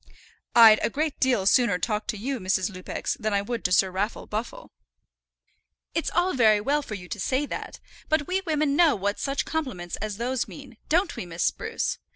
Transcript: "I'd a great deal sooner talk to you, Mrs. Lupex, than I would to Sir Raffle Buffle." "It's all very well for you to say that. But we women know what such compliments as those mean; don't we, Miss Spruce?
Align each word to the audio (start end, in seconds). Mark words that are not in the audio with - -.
"I'd 0.55 0.79
a 0.81 0.89
great 0.89 1.19
deal 1.19 1.45
sooner 1.45 1.77
talk 1.77 2.07
to 2.07 2.17
you, 2.17 2.39
Mrs. 2.39 2.71
Lupex, 2.71 3.15
than 3.19 3.35
I 3.35 3.43
would 3.43 3.63
to 3.65 3.71
Sir 3.71 3.91
Raffle 3.91 4.25
Buffle." 4.25 4.71
"It's 5.93 6.09
all 6.09 6.33
very 6.33 6.59
well 6.59 6.81
for 6.81 6.95
you 6.95 7.07
to 7.07 7.19
say 7.19 7.45
that. 7.45 7.79
But 8.09 8.25
we 8.25 8.41
women 8.41 8.75
know 8.75 8.95
what 8.95 9.19
such 9.19 9.45
compliments 9.45 9.97
as 9.97 10.17
those 10.17 10.47
mean; 10.47 10.77
don't 10.89 11.15
we, 11.15 11.27
Miss 11.27 11.43
Spruce? 11.43 11.99